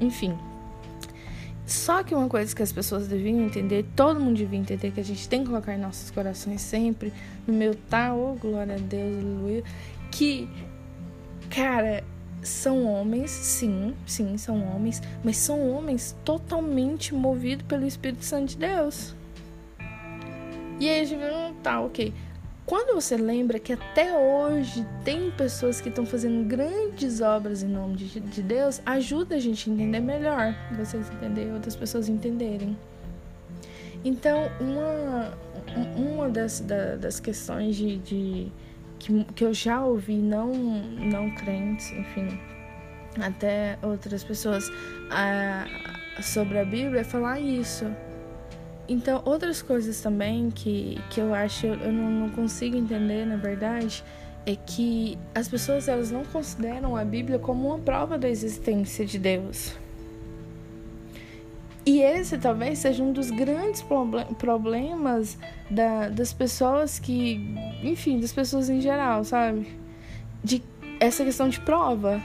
Enfim. 0.00 0.36
Só 1.66 2.02
que 2.02 2.14
uma 2.14 2.28
coisa 2.28 2.54
que 2.54 2.62
as 2.62 2.72
pessoas 2.72 3.08
deviam 3.08 3.40
entender, 3.40 3.86
todo 3.96 4.20
mundo 4.20 4.36
devia 4.36 4.58
entender, 4.58 4.90
que 4.90 5.00
a 5.00 5.04
gente 5.04 5.28
tem 5.28 5.40
que 5.40 5.48
colocar 5.48 5.74
em 5.74 5.78
nossos 5.78 6.10
corações 6.10 6.60
sempre, 6.60 7.12
no 7.46 7.54
meu 7.54 7.74
tá, 7.74 8.14
oh 8.14 8.34
glória 8.34 8.74
a 8.74 8.78
Deus, 8.78 9.16
aleluia, 9.16 9.64
que, 10.10 10.48
cara, 11.48 12.04
são 12.42 12.84
homens, 12.84 13.30
sim, 13.30 13.94
sim, 14.04 14.36
são 14.36 14.62
homens, 14.74 15.00
mas 15.24 15.36
são 15.38 15.70
homens 15.70 16.14
totalmente 16.24 17.14
movidos 17.14 17.64
pelo 17.66 17.86
Espírito 17.86 18.24
Santo 18.24 18.50
de 18.50 18.58
Deus. 18.58 19.14
E 20.82 20.88
aí 20.88 21.00
a 21.02 21.04
gente 21.04 21.20
viu, 21.20 21.54
tá, 21.62 21.80
ok. 21.80 22.12
Quando 22.66 22.92
você 22.92 23.16
lembra 23.16 23.60
que 23.60 23.72
até 23.72 24.18
hoje 24.18 24.84
tem 25.04 25.30
pessoas 25.30 25.80
que 25.80 25.88
estão 25.88 26.04
fazendo 26.04 26.44
grandes 26.44 27.20
obras 27.20 27.62
em 27.62 27.68
nome 27.68 27.94
de, 27.94 28.18
de, 28.18 28.42
Deus, 28.42 28.82
ajuda 28.84 29.36
a 29.36 29.38
gente 29.38 29.70
a 29.70 29.72
entender 29.72 30.00
melhor. 30.00 30.52
Vocês 30.76 31.08
entenderem, 31.08 31.54
outras 31.54 31.76
pessoas 31.76 32.08
entenderem. 32.08 32.76
Então, 34.04 34.50
uma, 34.58 35.38
uma 35.94 36.28
das, 36.28 36.58
da, 36.58 36.96
das 36.96 37.20
questões 37.20 37.76
de, 37.76 37.98
de 37.98 38.52
que, 38.98 39.24
que 39.36 39.44
eu 39.44 39.54
já 39.54 39.84
ouvi, 39.84 40.16
não, 40.16 40.52
não 40.52 41.32
crentes, 41.36 41.92
enfim, 41.92 42.40
até 43.20 43.78
outras 43.82 44.24
pessoas, 44.24 44.68
a, 45.12 45.64
sobre 46.20 46.58
a 46.58 46.64
Bíblia, 46.64 47.02
é 47.02 47.04
falar 47.04 47.38
isso 47.38 47.86
então, 48.92 49.22
outras 49.24 49.62
coisas 49.62 50.00
também 50.02 50.50
que, 50.50 51.00
que 51.08 51.18
eu 51.18 51.32
acho, 51.32 51.66
eu 51.66 51.90
não, 51.90 52.10
não 52.10 52.28
consigo 52.28 52.76
entender, 52.76 53.24
na 53.24 53.36
verdade, 53.36 54.04
é 54.44 54.54
que 54.54 55.18
as 55.34 55.48
pessoas 55.48 55.88
elas 55.88 56.10
não 56.10 56.24
consideram 56.24 56.94
a 56.94 57.04
Bíblia 57.04 57.38
como 57.38 57.68
uma 57.68 57.78
prova 57.78 58.18
da 58.18 58.28
existência 58.28 59.06
de 59.06 59.18
Deus. 59.18 59.74
E 61.86 62.00
esse 62.00 62.36
talvez 62.36 62.80
seja 62.80 63.02
um 63.02 63.12
dos 63.12 63.30
grandes 63.30 63.82
problemas 64.38 65.38
da, 65.70 66.10
das 66.10 66.32
pessoas 66.32 66.98
que, 66.98 67.40
enfim, 67.82 68.20
das 68.20 68.32
pessoas 68.32 68.68
em 68.68 68.80
geral, 68.80 69.24
sabe? 69.24 69.66
De 70.44 70.62
essa 71.00 71.24
questão 71.24 71.48
de 71.48 71.58
prova. 71.60 72.22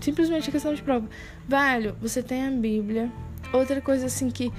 Simplesmente 0.00 0.48
a 0.48 0.52
questão 0.52 0.74
de 0.74 0.82
prova. 0.82 1.08
Velho, 1.46 1.96
você 2.00 2.22
tem 2.22 2.44
a 2.44 2.50
Bíblia. 2.50 3.10
Outra 3.52 3.80
coisa 3.80 4.06
assim 4.06 4.30
que 4.30 4.52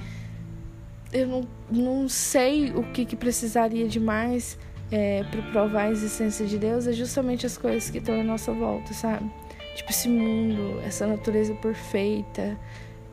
eu 1.12 1.26
não, 1.26 1.48
não 1.70 2.08
sei 2.08 2.70
o 2.70 2.82
que, 2.92 3.04
que 3.04 3.16
precisaria 3.16 3.88
de 3.88 3.98
mais 3.98 4.58
é, 4.90 5.24
para 5.24 5.42
provar 5.50 5.82
a 5.84 5.90
existência 5.90 6.46
de 6.46 6.58
Deus 6.58 6.86
é 6.86 6.92
justamente 6.92 7.46
as 7.46 7.56
coisas 7.56 7.90
que 7.90 7.98
estão 7.98 8.20
à 8.20 8.24
nossa 8.24 8.52
volta, 8.52 8.92
sabe? 8.92 9.30
Tipo 9.76 9.90
esse 9.90 10.08
mundo, 10.08 10.80
essa 10.84 11.06
natureza 11.06 11.54
perfeita, 11.54 12.58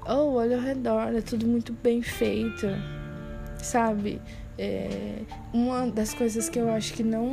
oh, 0.07 0.33
olha 0.35 0.57
ao 0.57 0.61
redor, 0.61 1.13
é 1.15 1.21
tudo 1.21 1.45
muito 1.45 1.71
bem 1.71 2.01
feito, 2.01 2.67
sabe? 3.61 4.21
É, 4.57 5.19
uma 5.53 5.85
das 5.87 6.15
coisas 6.15 6.49
que 6.49 6.57
eu 6.57 6.69
acho 6.69 6.93
que 6.93 7.03
não. 7.03 7.31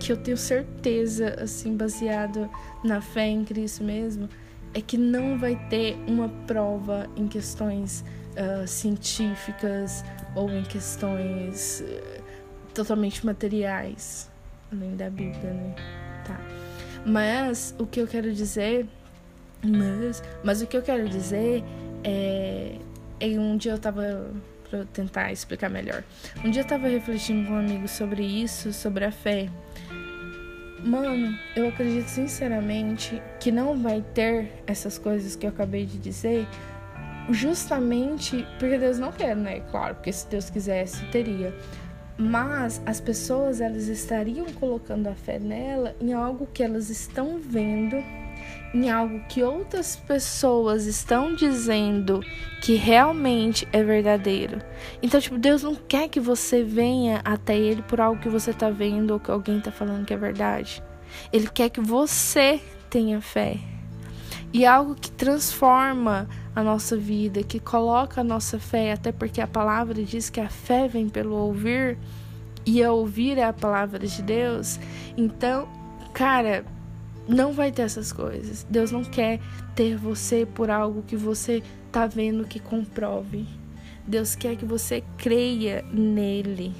que 0.00 0.10
eu 0.10 0.16
tenho 0.16 0.36
certeza, 0.36 1.36
assim, 1.40 1.76
baseado 1.76 2.50
na 2.82 3.00
fé 3.00 3.28
em 3.28 3.44
Cristo 3.44 3.84
mesmo, 3.84 4.28
é 4.74 4.80
que 4.80 4.98
não 4.98 5.38
vai 5.38 5.54
ter 5.68 5.96
uma 6.08 6.28
prova 6.28 7.08
em 7.16 7.28
questões 7.28 8.04
uh, 8.32 8.66
científicas 8.66 10.04
ou 10.34 10.50
em 10.50 10.62
questões 10.62 11.80
uh, 11.80 12.22
totalmente 12.74 13.24
materiais, 13.24 14.30
além 14.72 14.96
da 14.96 15.10
Bíblia, 15.10 15.52
né? 15.52 15.74
Tá. 16.24 16.40
Mas 17.04 17.74
o 17.78 17.86
que 17.86 18.00
eu 18.00 18.06
quero 18.06 18.32
dizer. 18.32 18.86
Mas, 19.62 20.22
mas 20.42 20.62
o 20.62 20.66
que 20.66 20.74
eu 20.74 20.80
quero 20.80 21.06
dizer 21.06 21.62
é, 22.02 22.78
em 23.20 23.38
um 23.38 23.58
dia 23.58 23.72
eu 23.72 23.78
tava 23.78 24.32
para 24.70 24.84
tentar 24.86 25.32
explicar 25.32 25.68
melhor. 25.68 26.02
Um 26.44 26.50
dia 26.50 26.62
eu 26.62 26.66
tava 26.66 26.88
refletindo 26.88 27.48
com 27.48 27.54
um 27.54 27.58
amigo 27.58 27.88
sobre 27.88 28.24
isso, 28.24 28.72
sobre 28.72 29.04
a 29.04 29.12
fé. 29.12 29.50
Mano, 30.82 31.36
eu 31.54 31.68
acredito 31.68 32.06
sinceramente 32.06 33.20
que 33.38 33.52
não 33.52 33.76
vai 33.76 34.02
ter 34.14 34.50
essas 34.66 34.96
coisas 34.96 35.36
que 35.36 35.44
eu 35.44 35.50
acabei 35.50 35.84
de 35.84 35.98
dizer, 35.98 36.46
justamente 37.32 38.46
porque 38.58 38.78
Deus 38.78 38.98
não 38.98 39.12
quer, 39.12 39.36
né? 39.36 39.60
Claro, 39.70 39.94
porque 39.94 40.12
se 40.12 40.26
Deus 40.28 40.50
quisesse, 40.50 41.04
teria. 41.06 41.54
Mas 42.18 42.82
as 42.84 43.00
pessoas 43.00 43.60
elas 43.60 43.88
estariam 43.88 44.46
colocando 44.46 45.06
a 45.06 45.14
fé 45.14 45.38
nela 45.38 45.96
em 46.00 46.12
algo 46.12 46.46
que 46.52 46.62
elas 46.62 46.90
estão 46.90 47.38
vendo 47.38 47.96
em 48.72 48.88
algo 48.88 49.20
que 49.28 49.42
outras 49.42 49.96
pessoas 49.96 50.86
estão 50.86 51.34
dizendo 51.34 52.20
que 52.62 52.74
realmente 52.74 53.66
é 53.72 53.82
verdadeiro. 53.82 54.60
Então, 55.02 55.20
tipo, 55.20 55.38
Deus 55.38 55.62
não 55.62 55.74
quer 55.74 56.08
que 56.08 56.20
você 56.20 56.62
venha 56.62 57.20
até 57.24 57.56
Ele 57.56 57.82
por 57.82 58.00
algo 58.00 58.20
que 58.20 58.28
você 58.28 58.52
tá 58.52 58.70
vendo 58.70 59.12
ou 59.12 59.20
que 59.20 59.30
alguém 59.30 59.60
tá 59.60 59.72
falando 59.72 60.04
que 60.04 60.14
é 60.14 60.16
verdade. 60.16 60.82
Ele 61.32 61.48
quer 61.48 61.70
que 61.70 61.80
você 61.80 62.60
tenha 62.88 63.20
fé. 63.20 63.58
E 64.52 64.66
algo 64.66 64.94
que 64.94 65.10
transforma 65.10 66.28
a 66.54 66.62
nossa 66.62 66.96
vida, 66.96 67.42
que 67.42 67.60
coloca 67.60 68.20
a 68.20 68.24
nossa 68.24 68.58
fé, 68.58 68.92
até 68.92 69.12
porque 69.12 69.40
a 69.40 69.46
palavra 69.46 70.02
diz 70.02 70.28
que 70.28 70.40
a 70.40 70.48
fé 70.48 70.88
vem 70.88 71.08
pelo 71.08 71.36
ouvir 71.36 71.96
e 72.66 72.82
a 72.82 72.92
ouvir 72.92 73.38
é 73.38 73.44
a 73.44 73.52
palavra 73.52 74.06
de 74.06 74.22
Deus. 74.22 74.78
Então, 75.16 75.68
cara, 76.12 76.64
não 77.28 77.52
vai 77.52 77.70
ter 77.70 77.82
essas 77.82 78.12
coisas. 78.12 78.66
Deus 78.68 78.90
não 78.90 79.04
quer 79.04 79.40
ter 79.74 79.96
você 79.96 80.44
por 80.44 80.70
algo 80.70 81.02
que 81.02 81.16
você 81.16 81.62
tá 81.92 82.06
vendo 82.06 82.44
que 82.44 82.58
comprove. 82.58 83.46
Deus 84.06 84.34
quer 84.34 84.56
que 84.56 84.64
você 84.64 85.02
creia 85.16 85.84
nele. 85.92 86.72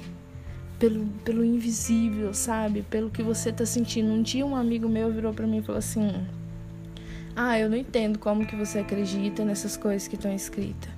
Pelo, 0.77 1.05
pelo 1.23 1.45
invisível, 1.45 2.33
sabe? 2.33 2.81
Pelo 2.81 3.09
que 3.09 3.21
você 3.21 3.51
tá 3.51 3.65
sentindo. 3.65 4.11
Um 4.11 4.21
dia 4.21 4.45
um 4.45 4.55
amigo 4.55 4.89
meu 4.89 5.11
virou 5.11 5.31
para 5.31 5.45
mim 5.45 5.59
e 5.59 5.61
falou 5.61 5.77
assim: 5.77 6.25
"Ah, 7.35 7.59
eu 7.59 7.69
não 7.69 7.77
entendo 7.77 8.19
como 8.19 8.45
que 8.45 8.55
você 8.55 8.79
acredita 8.79 9.43
nessas 9.45 9.77
coisas 9.77 10.07
que 10.07 10.15
estão 10.15 10.33
escritas". 10.33 10.89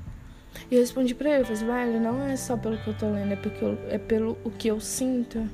E 0.69 0.75
eu 0.75 0.81
respondi 0.81 1.13
para 1.13 1.29
ele, 1.29 1.41
eu 1.41 1.57
falei, 1.57 1.91
velho, 1.91 2.01
não 2.01 2.23
é 2.23 2.35
só 2.35 2.57
pelo 2.57 2.77
que 2.77 2.87
eu 2.87 2.93
tô 2.93 3.09
lendo, 3.09 3.33
é, 3.33 3.35
porque 3.35 3.63
eu, 3.63 3.77
é 3.89 3.97
pelo 3.97 4.37
o 4.43 4.49
que 4.49 4.67
eu 4.67 4.79
sinto. 4.79 5.47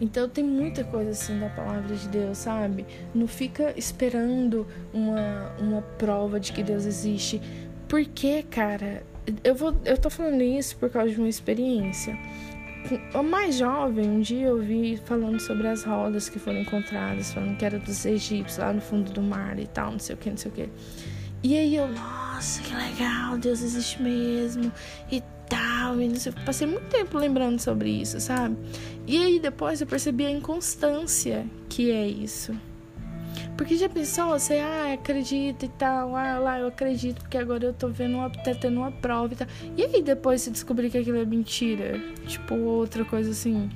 Então 0.00 0.28
tem 0.28 0.42
muita 0.42 0.82
coisa 0.82 1.10
assim 1.10 1.38
da 1.38 1.48
palavra 1.48 1.94
de 1.94 2.08
Deus, 2.08 2.38
sabe? 2.38 2.84
Não 3.14 3.28
fica 3.28 3.72
esperando 3.76 4.66
uma, 4.92 5.54
uma 5.60 5.82
prova 5.82 6.40
de 6.40 6.52
que 6.52 6.62
Deus 6.62 6.86
existe. 6.86 7.40
Porque, 7.88 8.42
cara, 8.42 9.04
eu 9.44 9.54
vou 9.54 9.76
eu 9.84 9.96
tô 9.96 10.10
falando 10.10 10.42
isso 10.42 10.76
por 10.76 10.90
causa 10.90 11.10
de 11.10 11.18
uma 11.18 11.28
experiência. 11.28 12.18
Mais 13.24 13.56
jovem, 13.56 14.08
um 14.08 14.20
dia 14.20 14.48
eu 14.48 14.60
vi 14.60 14.96
falando 14.96 15.40
sobre 15.40 15.68
as 15.68 15.84
rodas 15.84 16.28
que 16.28 16.38
foram 16.38 16.60
encontradas, 16.60 17.32
falando 17.32 17.56
que 17.56 17.64
era 17.64 17.78
dos 17.78 18.04
egípcios 18.04 18.58
lá 18.58 18.72
no 18.72 18.80
fundo 18.80 19.12
do 19.12 19.22
mar 19.22 19.58
e 19.58 19.66
tal, 19.66 19.92
não 19.92 19.98
sei 19.98 20.14
o 20.14 20.18
que, 20.18 20.30
não 20.30 20.36
sei 20.36 20.50
o 20.50 20.54
que. 20.54 20.68
E 21.42 21.56
aí 21.56 21.74
eu, 21.74 21.88
nossa, 21.88 22.62
que 22.62 22.74
legal, 22.74 23.36
Deus 23.38 23.62
existe 23.62 24.00
mesmo 24.00 24.72
e 25.10 25.22
tal. 25.48 26.00
E 26.00 26.08
não 26.08 26.16
sei, 26.16 26.32
passei 26.44 26.66
muito 26.66 26.86
tempo 26.88 27.18
lembrando 27.18 27.60
sobre 27.60 27.90
isso, 27.90 28.20
sabe? 28.20 28.56
E 29.06 29.16
aí 29.16 29.40
depois 29.40 29.80
eu 29.80 29.86
percebi 29.86 30.24
a 30.24 30.30
inconstância 30.30 31.46
que 31.68 31.90
é 31.90 32.06
isso. 32.06 32.54
Porque 33.62 33.76
já 33.76 33.88
pensou, 33.88 34.30
você, 34.30 34.54
ah, 34.54 34.92
acredita 34.92 35.66
e 35.66 35.68
tal, 35.68 36.16
ah, 36.16 36.36
lá 36.36 36.58
eu 36.58 36.66
acredito, 36.66 37.20
porque 37.20 37.38
agora 37.38 37.66
eu 37.66 37.72
tô 37.72 37.86
vendo 37.86 38.16
uma, 38.16 38.28
tá 38.28 38.52
tendo 38.56 38.78
uma 38.78 38.90
prova 38.90 39.34
e 39.34 39.36
tal. 39.36 39.46
E 39.76 39.84
aí 39.84 40.02
depois 40.02 40.42
você 40.42 40.50
descobrir 40.50 40.90
que 40.90 40.98
aquilo 40.98 41.18
é 41.18 41.24
mentira? 41.24 42.00
Tipo, 42.26 42.56
outra 42.56 43.04
coisa 43.04 43.30
assim. 43.30 43.70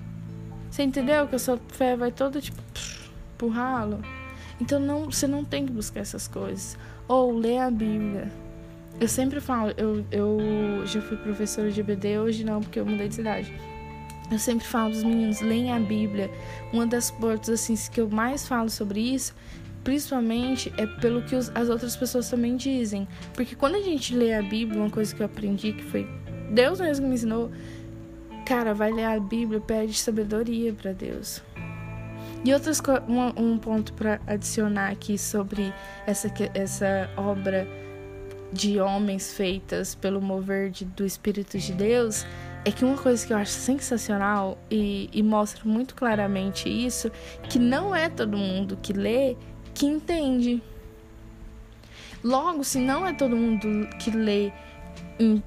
Você 0.69 0.83
entendeu? 0.83 1.29
Que 1.29 1.37
a 1.37 1.39
sua 1.39 1.57
fé 1.69 1.97
vai 1.97 2.11
toda, 2.11 2.41
tipo, 2.41 2.61
pro 3.39 3.47
ralo. 3.47 4.01
Então 4.61 4.81
não, 4.81 5.05
você 5.05 5.29
não 5.29 5.45
tem 5.45 5.65
que 5.65 5.73
buscar 5.73 6.01
essas 6.01 6.27
coisas. 6.27 6.77
Ou 7.07 7.39
ler 7.39 7.59
a 7.59 7.71
Bíblia. 7.71 8.29
Eu 9.01 9.07
sempre 9.07 9.41
falo, 9.41 9.73
eu, 9.77 10.05
eu 10.11 10.85
já 10.85 11.01
fui 11.01 11.17
professora 11.17 11.71
de 11.71 11.79
EBD, 11.79 12.19
hoje 12.19 12.43
não, 12.43 12.61
porque 12.61 12.81
eu 12.81 12.85
mudei 12.85 13.07
de 13.07 13.15
cidade. 13.15 13.55
Eu 14.33 14.39
sempre 14.41 14.67
falo 14.67 14.91
dos 14.91 15.05
meninos, 15.05 15.41
leem 15.41 15.71
a 15.71 15.79
Bíblia. 15.79 16.29
Uma 16.73 16.89
das 16.89 17.09
portas 17.09 17.51
assim 17.51 17.77
que 17.89 18.01
eu 18.01 18.11
mais 18.11 18.49
falo 18.49 18.69
sobre 18.69 18.99
isso, 18.99 19.33
principalmente 19.87 20.73
é 20.77 20.85
pelo 20.85 21.23
que 21.23 21.37
os, 21.37 21.49
as 21.55 21.69
outras 21.69 21.95
pessoas 21.95 22.29
também 22.29 22.57
dizem. 22.57 23.07
Porque 23.33 23.55
quando 23.55 23.77
a 23.77 23.81
gente 23.81 24.17
lê 24.17 24.35
a 24.35 24.43
Bíblia, 24.43 24.81
uma 24.81 24.91
coisa 24.91 25.15
que 25.15 25.23
eu 25.23 25.27
aprendi 25.27 25.75
que 25.75 25.85
foi 25.85 26.09
Deus 26.51 26.81
mesmo 26.81 27.07
me 27.07 27.15
ensinou, 27.15 27.53
cara, 28.45 28.75
vai 28.75 28.91
ler 28.91 29.05
a 29.05 29.21
Bíblia, 29.21 29.61
pede 29.61 29.95
sabedoria 29.95 30.73
para 30.73 30.93
Deus. 30.93 31.41
E 32.45 32.53
outras 32.53 32.83
um, 33.09 33.53
um 33.53 33.59
ponto 33.59 33.93
para 33.93 34.21
adicionar 34.27 34.91
aqui 34.91 35.17
sobre 35.17 35.73
essa 36.05 36.33
essa 36.53 37.09
obra 37.17 37.69
de 38.53 38.81
homens 38.81 39.35
feitas 39.35 39.95
pelo 39.95 40.21
mover 40.21 40.71
de, 40.71 40.85
do 40.85 41.07
Espírito 41.07 41.59
de 41.59 41.73
Deus, 41.73 42.27
é 42.65 42.73
que 42.73 42.85
uma 42.85 42.97
coisa 42.97 43.25
que 43.25 43.33
eu 43.33 43.37
acho 43.37 43.53
sensacional 43.53 44.59
e, 44.69 45.09
e 45.13 45.23
mostra 45.23 45.63
muito 45.65 45.95
claramente 45.95 46.69
isso, 46.69 47.09
que 47.49 47.59
não 47.59 47.95
é 47.95 48.09
todo 48.09 48.37
mundo 48.37 48.77
que 48.83 48.93
lê 48.93 49.37
que 49.77 49.85
entende. 49.85 50.63
Logo, 52.25 52.65
se 52.65 52.79
não 52.79 53.07
é 53.07 53.13
todo 53.13 53.37
mundo 53.37 53.87
que 53.99 54.11
lê 54.11 54.51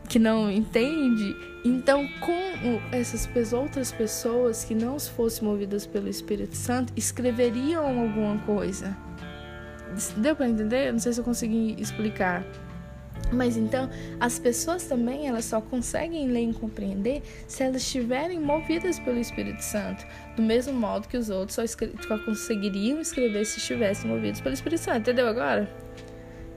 que 0.08 0.18
não 0.18 0.50
entende, 0.50 1.36
então 1.66 2.08
como 2.20 2.82
essas 2.92 3.54
outras 3.54 3.92
pessoas 3.92 4.64
que 4.64 4.74
não 4.74 5.00
fossem 5.00 5.44
movidas 5.44 5.86
pelo 5.86 6.08
Espírito 6.08 6.56
Santo 6.56 6.94
escreveriam 6.96 7.86
alguma 7.86 8.38
coisa? 8.46 8.96
Deu 10.16 10.36
para 10.36 10.48
entender? 10.48 10.92
Não 10.92 11.00
sei 11.00 11.12
se 11.12 11.20
eu 11.20 11.24
consegui 11.24 11.76
explicar. 11.80 12.46
Mas 13.32 13.58
então, 13.58 13.90
as 14.20 14.40
pessoas 14.40 14.86
também, 14.86 15.28
elas 15.28 15.46
só 15.46 15.62
conseguem 15.62 16.28
ler 16.28 16.50
e 16.50 16.54
compreender 16.54 17.22
se 17.48 17.64
elas 17.64 17.84
estiverem 17.84 18.40
movidas 18.40 19.00
pelo 19.00 19.20
Espírito 19.20 19.62
Santo, 19.62 20.06
do 20.36 20.42
mesmo 20.42 20.74
modo 20.74 21.08
que 21.08 21.18
os 21.18 21.30
outros 21.30 21.56
só, 21.56 21.66
só 21.68 22.18
conseguiriam 22.26 23.00
escrever 23.00 23.46
se 23.46 23.60
estivessem 23.60 24.10
movidos 24.10 24.42
pelo 24.42 24.54
Espírito 24.54 24.82
Santo, 24.82 25.00
entendeu 25.02 25.28
agora? 25.28 25.70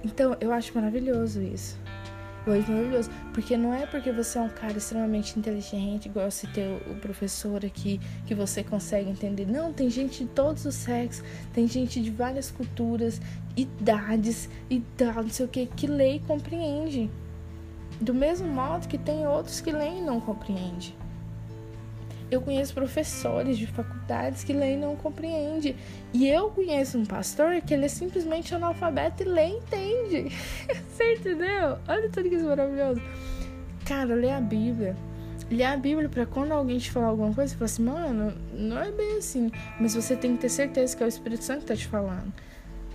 Então, 0.04 0.36
eu 0.40 0.52
acho 0.52 0.74
maravilhoso 0.74 1.42
isso. 1.42 1.81
Acho 2.46 2.70
maravilhoso. 2.70 3.10
Porque 3.32 3.56
não 3.56 3.72
é 3.72 3.86
porque 3.86 4.10
você 4.10 4.38
é 4.38 4.40
um 4.40 4.48
cara 4.48 4.76
extremamente 4.76 5.38
inteligente, 5.38 6.06
igual 6.06 6.30
você 6.30 6.46
ter 6.46 6.68
o 6.90 6.94
professor 6.96 7.64
aqui, 7.64 8.00
que 8.26 8.34
você 8.34 8.64
consegue 8.64 9.10
entender. 9.10 9.46
Não, 9.46 9.72
tem 9.72 9.88
gente 9.88 10.24
de 10.24 10.30
todos 10.30 10.64
os 10.64 10.74
sexos, 10.74 11.24
tem 11.52 11.66
gente 11.68 12.02
de 12.02 12.10
várias 12.10 12.50
culturas, 12.50 13.20
idades 13.56 14.48
e 14.68 14.80
tal, 14.96 15.22
não 15.22 15.30
sei 15.30 15.46
o 15.46 15.48
que, 15.48 15.66
que 15.66 15.86
lê 15.86 16.16
e 16.16 16.20
compreende. 16.20 17.10
Do 18.00 18.12
mesmo 18.12 18.48
modo 18.48 18.88
que 18.88 18.98
tem 18.98 19.26
outros 19.26 19.60
que 19.60 19.70
leem 19.70 20.00
e 20.00 20.02
não 20.02 20.20
compreendem. 20.20 21.01
Eu 22.32 22.40
conheço 22.40 22.72
professores 22.72 23.58
de 23.58 23.66
faculdades 23.66 24.42
que 24.42 24.54
e 24.54 24.76
não 24.76 24.96
compreende. 24.96 25.76
E 26.14 26.26
eu 26.26 26.48
conheço 26.48 26.96
um 26.96 27.04
pastor 27.04 27.60
que 27.60 27.74
ele 27.74 27.84
é 27.84 27.88
simplesmente 27.88 28.54
analfabeto 28.54 29.22
e 29.22 29.26
lê 29.26 29.48
e 29.48 29.58
entende. 29.58 30.34
Você 30.88 31.12
entendeu? 31.12 31.76
Olha 31.86 32.08
tudo 32.08 32.30
que 32.30 32.36
isso 32.36 32.46
é 32.46 32.48
maravilhoso. 32.48 33.02
Cara, 33.84 34.14
lê 34.14 34.30
a 34.30 34.40
Bíblia. 34.40 34.96
Lê 35.50 35.62
a 35.62 35.76
Bíblia 35.76 36.08
para 36.08 36.24
quando 36.24 36.52
alguém 36.52 36.78
te 36.78 36.90
falar 36.90 37.08
alguma 37.08 37.34
coisa, 37.34 37.52
você 37.52 37.58
fala 37.58 37.66
assim, 37.66 37.82
mano, 37.82 38.34
não 38.54 38.80
é 38.80 38.90
bem 38.90 39.18
assim. 39.18 39.52
Mas 39.78 39.94
você 39.94 40.16
tem 40.16 40.34
que 40.34 40.40
ter 40.40 40.48
certeza 40.48 40.96
que 40.96 41.02
é 41.02 41.06
o 41.06 41.08
Espírito 41.10 41.44
Santo 41.44 41.60
que 41.60 41.66
tá 41.66 41.76
te 41.76 41.86
falando. 41.86 42.32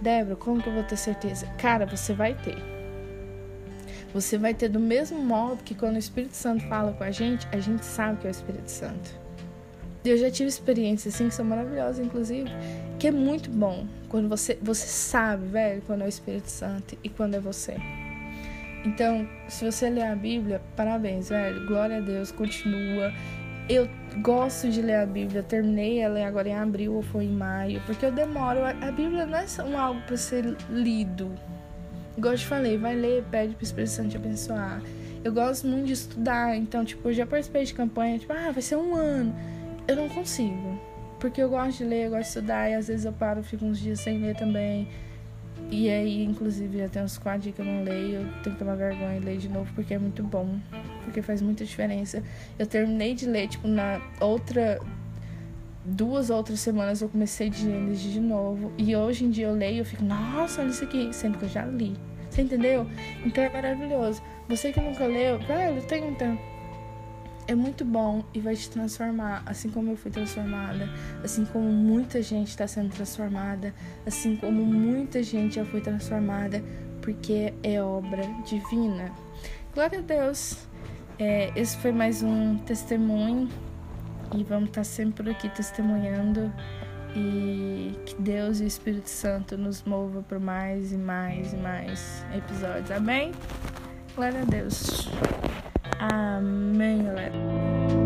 Débora, 0.02 0.36
como 0.36 0.64
que 0.64 0.68
eu 0.68 0.74
vou 0.74 0.84
ter 0.84 0.98
certeza? 0.98 1.46
Cara, 1.60 1.86
você 1.86 2.12
vai 2.12 2.34
ter. 2.34 2.58
Você 4.16 4.36
vai 4.36 4.56
ter 4.56 4.70
do 4.70 4.80
mesmo 4.80 5.22
modo 5.22 5.64
que 5.64 5.76
quando 5.76 5.98
o 5.98 6.00
Espírito 6.00 6.36
Santo 6.36 6.68
fala 6.68 6.92
com 6.94 7.04
a 7.04 7.12
gente, 7.12 7.48
a 7.52 7.60
gente 7.60 7.86
sabe 7.86 8.22
que 8.22 8.26
é 8.26 8.30
o 8.30 8.32
Espírito 8.32 8.72
Santo. 8.72 9.27
Eu 10.10 10.18
já 10.18 10.32
tive 10.32 10.50
experiências 10.50 11.14
assim 11.14 11.30
que 11.30 11.36
são 11.36 11.46
maravilhosas, 11.46 12.00
inclusive, 12.06 12.50
que 13.00 13.08
é 13.08 13.12
muito 13.12 13.50
bom 13.50 13.86
quando 14.10 14.30
você 14.30 14.58
você 14.62 14.88
sabe, 14.88 15.48
velho, 15.48 15.82
quando 15.86 16.02
é 16.02 16.06
o 16.06 16.10
Espírito 16.10 16.50
Santo 16.50 16.98
e 17.04 17.10
quando 17.10 17.36
é 17.36 17.40
você. 17.40 17.76
Então, 18.86 19.28
se 19.50 19.66
você 19.66 19.90
ler 19.90 20.06
a 20.06 20.16
Bíblia, 20.16 20.62
parabéns, 20.76 21.30
velho. 21.30 21.66
Glória 21.68 21.98
a 21.98 22.00
Deus, 22.00 22.32
continua. 22.32 23.12
Eu 23.68 23.90
gosto 24.22 24.70
de 24.70 24.82
ler 24.82 24.96
a 24.96 25.06
Bíblia, 25.06 25.44
terminei 25.44 26.00
ela 26.00 26.26
agora 26.26 26.48
em 26.48 26.56
abril 26.56 26.94
ou 26.94 27.02
foi 27.02 27.26
em 27.26 27.32
maio, 27.32 27.82
porque 27.86 28.06
eu 28.06 28.12
demoro. 28.12 28.60
A 28.64 28.92
Bíblia 28.92 29.26
não 29.26 29.38
é 29.40 29.46
um 29.64 29.78
algo 29.78 30.00
para 30.02 30.16
ser 30.16 30.56
lido. 30.70 31.36
Igual 32.18 32.34
eu 32.34 32.40
te 32.40 32.46
falei, 32.46 32.78
vai 32.78 32.96
ler, 32.96 33.26
pede 33.30 33.56
pro 33.56 33.64
Espírito 33.64 33.92
Santo 33.92 34.10
te 34.10 34.18
abençoar. 34.18 34.82
Eu 35.24 35.34
gosto 35.34 35.68
muito 35.68 35.88
de 35.88 35.94
estudar, 35.94 36.56
então, 36.56 36.86
tipo, 36.86 37.10
eu 37.10 37.14
já 37.14 37.26
participei 37.26 37.66
de 37.66 37.74
campanha, 37.74 38.18
tipo, 38.18 38.32
ah, 38.32 38.52
vai 38.52 38.62
ser 38.62 38.78
um 38.78 38.96
ano. 38.96 39.36
Eu 39.88 39.96
não 39.96 40.10
consigo. 40.10 40.80
Porque 41.20 41.42
eu 41.42 41.50
gosto 41.50 41.80
de 41.80 41.84
ler, 41.86 42.06
eu 42.06 42.10
gosto 42.12 42.24
de 42.24 42.28
estudar, 42.28 42.70
e 42.70 42.76
às 42.76 42.88
vezes 42.88 43.06
eu 43.06 43.14
paro, 43.14 43.42
fico 43.42 43.66
uns 43.66 43.80
dias 43.80 44.00
sem 44.00 44.20
ler 44.20 44.36
também. 44.36 44.88
E 45.72 45.90
aí, 45.90 46.24
inclusive, 46.24 46.78
já 46.78 46.88
tem 46.88 47.02
uns 47.02 47.18
quatro 47.18 47.42
dias 47.42 47.56
que 47.56 47.62
eu 47.62 47.66
não 47.66 47.84
leio, 47.84 48.22
eu 48.22 48.28
tenho 48.44 48.56
que 48.56 48.60
tomar 48.60 48.76
vergonha 48.76 49.18
e 49.18 49.20
ler 49.20 49.38
de 49.38 49.50
novo 49.50 49.70
porque 49.74 49.94
é 49.94 50.00
muito 50.00 50.24
bom, 50.24 50.60
porque 51.04 51.22
faz 51.22 51.42
muita 51.42 51.66
diferença. 51.66 52.22
Eu 52.60 52.68
terminei 52.68 53.14
de 53.16 53.26
ler, 53.26 53.48
tipo, 53.48 53.68
na 53.68 54.02
outra. 54.20 54.80
Duas 55.84 56.30
outras 56.30 56.60
semanas 56.60 57.02
eu 57.02 57.08
comecei 57.08 57.50
de 57.50 57.66
ler 57.66 57.94
de 57.94 58.20
novo. 58.20 58.74
E 58.78 58.96
hoje 58.96 59.24
em 59.26 59.30
dia 59.30 59.48
eu 59.48 59.54
leio 59.54 59.82
e 59.82 59.86
fico, 59.86 60.04
nossa, 60.04 60.62
olha 60.62 60.70
isso 60.70 60.84
aqui, 60.84 61.10
sendo 61.14 61.38
que 61.38 61.46
eu 61.46 61.50
já 61.50 61.66
li. 61.66 61.96
Você 62.30 62.42
entendeu? 62.42 62.86
Então 63.26 63.42
é 63.44 63.50
maravilhoso. 63.50 64.22
Você 64.50 64.72
que 64.72 64.82
nunca 64.82 65.06
leu, 65.06 65.40
velho, 65.40 65.82
tem 65.84 66.04
um 66.04 66.14
tempo 66.16 66.57
é 67.48 67.56
muito 67.56 67.86
bom 67.86 68.24
e 68.34 68.40
vai 68.40 68.56
te 68.56 68.70
transformar, 68.70 69.42
assim 69.46 69.70
como 69.70 69.92
eu 69.92 69.98
fui 69.98 70.12
transformada, 70.12 70.90
assim 71.24 71.46
como 71.46 71.66
muita 71.66 72.22
gente 72.22 72.50
está 72.50 72.68
sendo 72.68 72.90
transformada, 72.94 73.74
assim 74.06 74.36
como 74.36 74.66
muita 74.66 75.24
gente 75.24 75.56
já 75.56 75.66
foi 75.66 75.80
transformada, 75.82 76.64
porque 77.02 77.54
é 77.64 77.82
obra 77.82 78.24
divina. 78.46 79.12
Glória 79.74 80.00
a 80.00 80.02
Deus. 80.02 80.68
É, 81.18 81.52
esse 81.56 81.78
foi 81.78 81.92
mais 81.92 82.22
um 82.22 82.58
testemunho 82.60 83.50
e 84.36 84.44
vamos 84.44 84.70
estar 84.70 84.82
tá 84.82 84.84
sempre 84.84 85.24
por 85.24 85.32
aqui 85.32 85.50
testemunhando 85.50 86.52
e 87.16 87.98
que 88.06 88.22
Deus 88.22 88.60
e 88.60 88.66
o 88.66 88.68
Espírito 88.68 89.10
Santo 89.10 89.58
nos 89.58 89.84
mova 89.84 90.22
por 90.22 90.40
mais 90.40 90.92
e 90.92 90.98
mais 90.98 91.54
e 91.54 91.58
mais 91.58 92.26
episódios. 92.36 92.92
Amém? 92.92 93.32
Glória 94.16 94.42
a 94.42 94.46
Deus. 94.46 95.10
Amém, 96.00 97.04
galera. 97.04 97.97